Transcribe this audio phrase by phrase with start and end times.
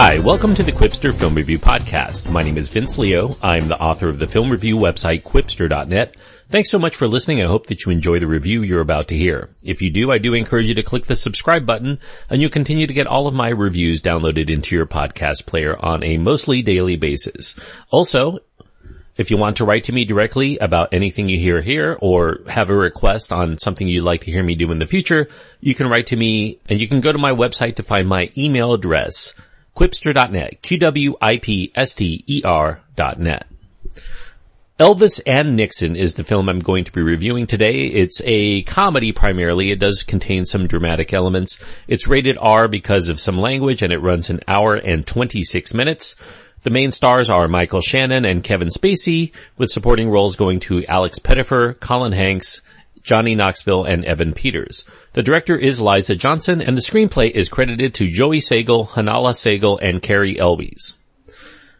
[0.00, 2.30] Hi, welcome to the Qwipster Film Review Podcast.
[2.30, 3.34] My name is Vince Leo.
[3.42, 6.16] I'm the author of the film review website qwipster.net.
[6.48, 7.42] Thanks so much for listening.
[7.42, 9.50] I hope that you enjoy the review you're about to hear.
[9.64, 11.98] If you do, I do encourage you to click the subscribe button
[12.30, 16.04] and you'll continue to get all of my reviews downloaded into your podcast player on
[16.04, 17.56] a mostly daily basis.
[17.90, 18.38] Also,
[19.16, 22.70] if you want to write to me directly about anything you hear here or have
[22.70, 25.26] a request on something you'd like to hear me do in the future,
[25.60, 28.30] you can write to me and you can go to my website to find my
[28.36, 29.34] email address
[29.78, 31.20] qwipster.net, Q-W-I-P-S-T-E-R
[32.96, 33.46] dot net.
[34.80, 37.82] Elvis and Nixon is the film I'm going to be reviewing today.
[37.82, 39.70] It's a comedy primarily.
[39.70, 41.60] It does contain some dramatic elements.
[41.86, 46.16] It's rated R because of some language and it runs an hour and 26 minutes.
[46.62, 51.20] The main stars are Michael Shannon and Kevin Spacey, with supporting roles going to Alex
[51.20, 52.62] Pettyfer, Colin Hanks,
[53.02, 54.84] Johnny Knoxville, and Evan Peters.
[55.18, 59.80] The director is Liza Johnson, and the screenplay is credited to Joey Sagal, Hanala Sagal,
[59.82, 60.94] and Cary Elwes.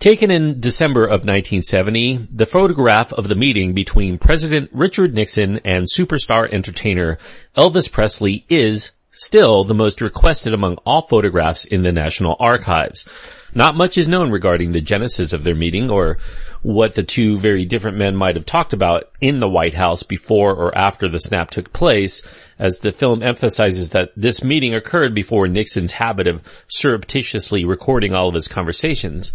[0.00, 5.86] Taken in December of 1970, the photograph of the meeting between President Richard Nixon and
[5.86, 7.18] superstar entertainer
[7.56, 13.06] Elvis Presley is still the most requested among all photographs in the National Archives.
[13.54, 16.16] Not much is known regarding the genesis of their meeting or
[16.62, 20.54] what the two very different men might have talked about in the White House before
[20.54, 22.22] or after the snap took place,
[22.58, 28.28] as the film emphasizes that this meeting occurred before Nixon's habit of surreptitiously recording all
[28.28, 29.32] of his conversations.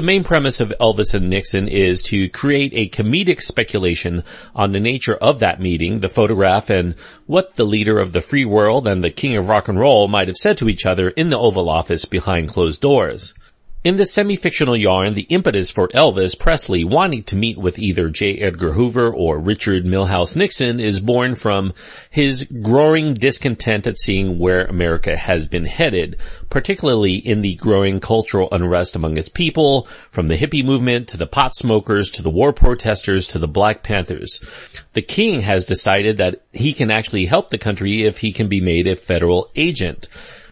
[0.00, 4.80] The main premise of Elvis and Nixon is to create a comedic speculation on the
[4.80, 6.94] nature of that meeting, the photograph, and
[7.26, 10.28] what the leader of the free world and the king of rock and roll might
[10.28, 13.34] have said to each other in the Oval Office behind closed doors.
[13.82, 18.36] In this semi-fictional yarn, the impetus for Elvis Presley wanting to meet with either J.
[18.36, 21.72] Edgar Hoover or Richard Milhous Nixon is born from
[22.10, 26.18] his growing discontent at seeing where America has been headed,
[26.50, 31.26] particularly in the growing cultural unrest among its people, from the hippie movement to the
[31.26, 34.44] pot smokers to the war protesters to the Black Panthers.
[34.92, 38.60] The king has decided that he can actually help the country if he can be
[38.60, 40.06] made a federal agent.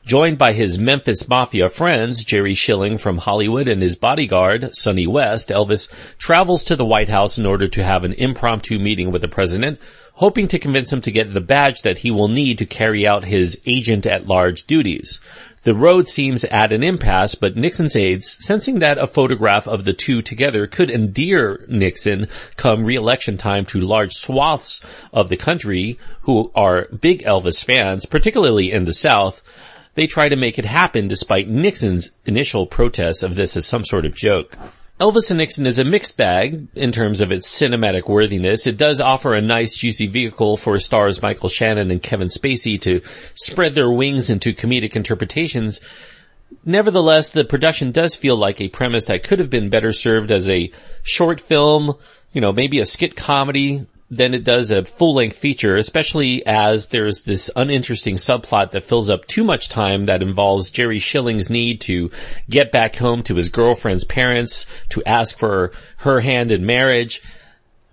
[0.08, 5.50] Joined by his Memphis Mafia friends, Jerry Schilling from Hollywood and his bodyguard, Sonny West,
[5.50, 9.28] Elvis travels to the White House in order to have an impromptu meeting with the
[9.28, 9.78] president,
[10.14, 13.26] hoping to convince him to get the badge that he will need to carry out
[13.26, 15.20] his agent at large duties.
[15.64, 19.92] The road seems at an impasse, but Nixon's aides, sensing that a photograph of the
[19.92, 24.82] two together could endear Nixon come re-election time to large swaths
[25.12, 29.42] of the country who are big Elvis fans, particularly in the South,
[29.98, 34.04] they try to make it happen despite Nixon's initial protests of this as some sort
[34.04, 34.56] of joke.
[35.00, 38.66] Elvis and Nixon is a mixed bag in terms of its cinematic worthiness.
[38.66, 43.00] It does offer a nice juicy vehicle for stars Michael Shannon and Kevin Spacey to
[43.34, 45.80] spread their wings into comedic interpretations.
[46.64, 50.48] Nevertheless, the production does feel like a premise that could have been better served as
[50.48, 50.72] a
[51.02, 51.94] short film,
[52.32, 57.22] you know, maybe a skit comedy than it does a full-length feature, especially as there's
[57.22, 62.10] this uninteresting subplot that fills up too much time that involves Jerry Schilling's need to
[62.48, 67.22] get back home to his girlfriend's parents to ask for her hand in marriage.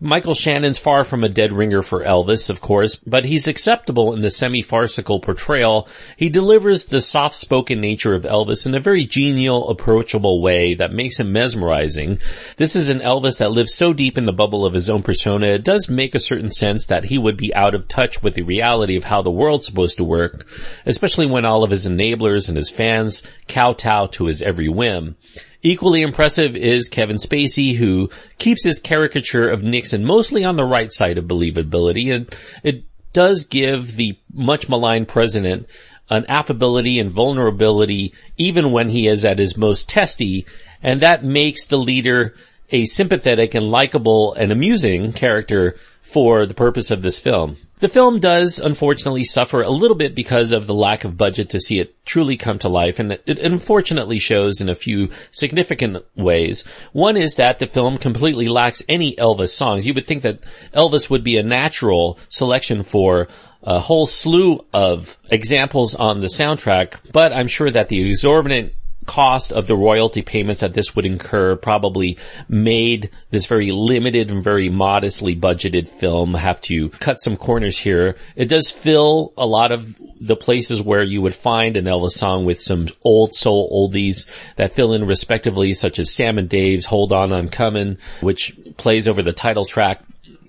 [0.01, 4.21] Michael Shannon's far from a dead ringer for Elvis, of course, but he's acceptable in
[4.21, 5.87] the semi-farcical portrayal.
[6.17, 11.21] He delivers the soft-spoken nature of Elvis in a very genial, approachable way that makes
[11.21, 12.19] him mesmerizing.
[12.57, 15.47] This is an Elvis that lives so deep in the bubble of his own persona,
[15.47, 18.41] it does make a certain sense that he would be out of touch with the
[18.41, 20.45] reality of how the world's supposed to work,
[20.85, 25.15] especially when all of his enablers and his fans kowtow to his every whim.
[25.65, 30.93] Equally impressive is Kevin Spacey, who keeps his caricature of Nixon mostly on the right
[30.93, 32.31] side of believability, and
[32.61, 32.83] it
[33.13, 35.67] does give the much maligned president
[36.07, 40.45] an affability and vulnerability even when he is at his most testy,
[40.83, 42.35] and that makes the leader
[42.69, 47.57] a sympathetic and likable and amusing character for the purpose of this film.
[47.85, 51.59] The film does unfortunately suffer a little bit because of the lack of budget to
[51.59, 56.65] see it truly come to life and it unfortunately shows in a few significant ways.
[56.93, 59.85] One is that the film completely lacks any Elvis songs.
[59.85, 60.39] You would think that
[60.73, 63.27] Elvis would be a natural selection for
[63.61, 68.73] a whole slew of examples on the soundtrack, but I'm sure that the exorbitant
[69.05, 72.17] cost of the royalty payments that this would incur probably
[72.47, 78.15] made this very limited and very modestly budgeted film have to cut some corners here.
[78.35, 82.45] It does fill a lot of the places where you would find an Elvis song
[82.45, 87.13] with some old soul oldies that fill in respectively such as Sam and Dave's Hold
[87.13, 90.01] On I'm Coming, which plays over the title track.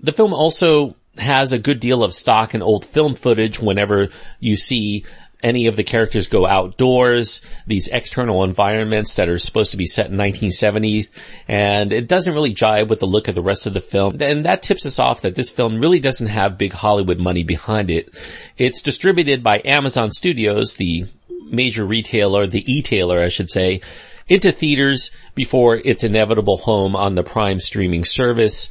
[0.02, 4.08] The film also has a good deal of stock and old film footage whenever
[4.38, 5.04] you see
[5.42, 10.10] any of the characters go outdoors, these external environments that are supposed to be set
[10.10, 11.10] in 1970s,
[11.46, 14.16] and it doesn't really jive with the look of the rest of the film.
[14.20, 17.90] And that tips us off that this film really doesn't have big Hollywood money behind
[17.90, 18.14] it.
[18.56, 21.06] It's distributed by Amazon Studios, the
[21.50, 23.82] major retailer, the e-tailer I should say,
[24.28, 28.70] into theaters before its inevitable home on the Prime streaming service.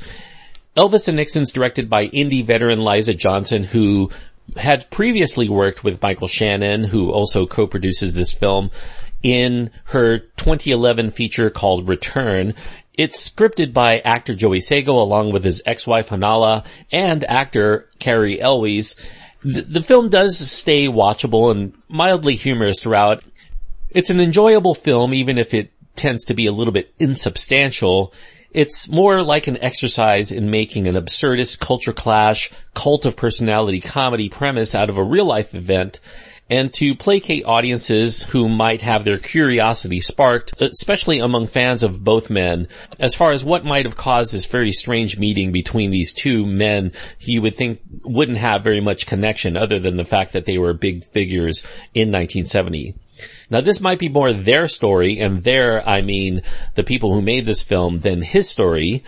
[0.75, 4.09] Elvis and Nixon's directed by indie veteran Liza Johnson, who
[4.57, 8.71] had previously worked with Michael Shannon, who also co-produces this film,
[9.23, 12.53] in her 2011 feature called Return.
[12.93, 18.95] It's scripted by actor Joey Sagal along with his ex-wife Hanala and actor Cary Elwes.
[19.43, 23.23] The, the film does stay watchable and mildly humorous throughout.
[23.89, 28.13] It's an enjoyable film even if it tends to be a little bit insubstantial.
[28.55, 34.29] It's more like an exercise in making an absurdist culture clash, cult of personality comedy
[34.29, 35.99] premise out of a real life event
[36.49, 42.29] and to placate audiences who might have their curiosity sparked, especially among fans of both
[42.29, 46.45] men, as far as what might have caused this very strange meeting between these two
[46.45, 50.57] men you would think wouldn't have very much connection other than the fact that they
[50.57, 51.61] were big figures
[51.93, 52.95] in 1970.
[53.49, 56.41] Now this might be more their story, and their, I mean,
[56.73, 59.03] the people who made this film than his story,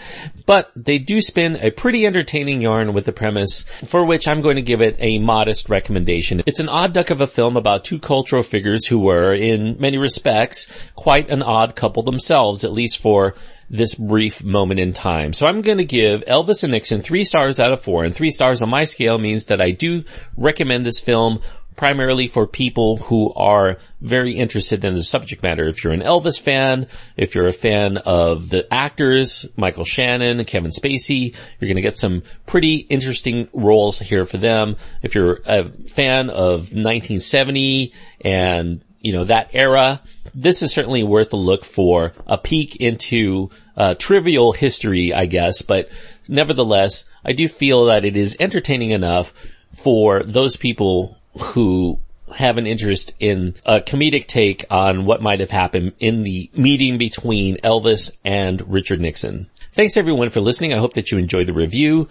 [0.45, 4.55] but they do spin a pretty entertaining yarn with the premise, for which I'm going
[4.57, 6.43] to give it a modest recommendation.
[6.45, 9.97] It's an odd duck of a film about two cultural figures who were, in many
[9.97, 13.35] respects, quite an odd couple themselves, at least for
[13.69, 15.33] this brief moment in time.
[15.33, 18.29] So I'm going to give Elvis and Nixon three stars out of four, and three
[18.29, 20.05] stars on my scale means that I do
[20.37, 21.41] recommend this film
[21.77, 25.67] primarily for people who are very interested in the subject matter.
[25.67, 30.71] If you're an Elvis fan, if you're a fan of the actors, Michael Shannon, Kevin
[30.71, 34.75] Spacey, you're going to get some pretty interesting roles here for them.
[35.03, 40.01] If you're a fan of 1970 and you know, that era,
[40.33, 45.61] this is certainly worth a look for a peek into uh, trivial history, I guess,
[45.61, 45.89] but
[46.27, 49.33] nevertheless, I do feel that it is entertaining enough
[49.73, 51.99] for those people who
[52.35, 56.97] have an interest in a comedic take on what might have happened in the meeting
[56.97, 59.49] between Elvis and Richard Nixon.
[59.73, 60.73] Thanks everyone for listening.
[60.73, 62.09] I hope that you enjoyed the review.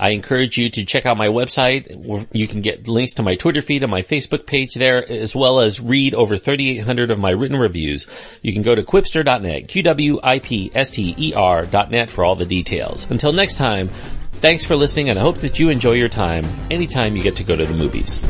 [0.00, 2.28] I encourage you to check out my website.
[2.32, 5.58] You can get links to my Twitter feed and my Facebook page there, as well
[5.58, 8.06] as read over 3,800 of my written reviews.
[8.40, 9.66] You can go to quipster.net
[10.78, 13.10] qwipster.net, for all the details.
[13.10, 13.88] Until next time,
[14.34, 17.44] thanks for listening and I hope that you enjoy your time anytime you get to
[17.44, 18.24] go to the movies.